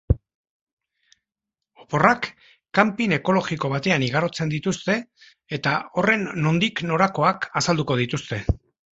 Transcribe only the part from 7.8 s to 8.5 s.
dituzte.